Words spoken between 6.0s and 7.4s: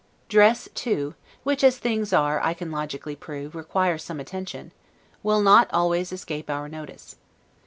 escape our notice.